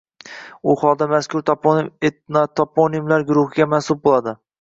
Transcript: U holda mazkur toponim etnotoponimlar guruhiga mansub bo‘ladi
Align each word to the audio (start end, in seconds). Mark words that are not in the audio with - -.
U 0.71 0.73
holda 0.83 1.07
mazkur 1.11 1.43
toponim 1.49 1.91
etnotoponimlar 2.09 3.27
guruhiga 3.29 3.69
mansub 3.75 4.03
bo‘ladi 4.09 4.35